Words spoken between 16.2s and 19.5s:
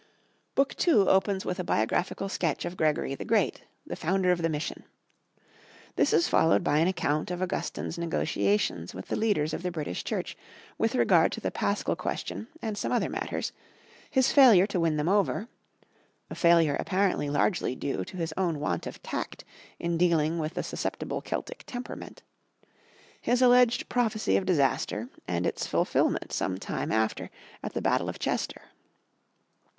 (a failure apparently largely due to his own want of tact